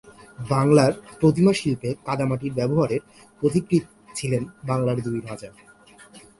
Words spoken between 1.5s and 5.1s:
শিল্পে কাদামাটির ব্যবহারের পথিকৃৎ ছিলেন বাংলার